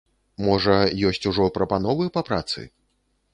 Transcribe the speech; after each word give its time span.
Можа, 0.45 0.77
ёсць 1.09 1.27
ужо 1.33 1.45
прапановы 1.59 2.09
па 2.17 2.25
працы? 2.31 2.67